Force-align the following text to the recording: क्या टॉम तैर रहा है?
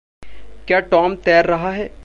क्या 0.67 0.79
टॉम 0.79 1.15
तैर 1.15 1.45
रहा 1.45 1.71
है? 1.71 1.91